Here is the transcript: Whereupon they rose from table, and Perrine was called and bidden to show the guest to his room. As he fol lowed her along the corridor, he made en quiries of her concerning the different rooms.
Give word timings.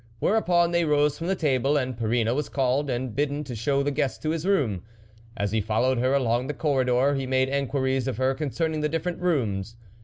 Whereupon 0.17 0.71
they 0.71 0.83
rose 0.83 1.19
from 1.19 1.27
table, 1.35 1.77
and 1.77 1.95
Perrine 1.95 2.33
was 2.33 2.49
called 2.49 2.89
and 2.89 3.15
bidden 3.15 3.43
to 3.43 3.55
show 3.55 3.83
the 3.83 3.91
guest 3.91 4.23
to 4.23 4.31
his 4.31 4.47
room. 4.47 4.81
As 5.37 5.51
he 5.51 5.61
fol 5.61 5.83
lowed 5.83 5.99
her 5.99 6.15
along 6.15 6.47
the 6.47 6.55
corridor, 6.55 7.13
he 7.13 7.27
made 7.27 7.49
en 7.49 7.67
quiries 7.67 8.07
of 8.07 8.17
her 8.17 8.33
concerning 8.33 8.81
the 8.81 8.89
different 8.89 9.19
rooms. 9.21 9.75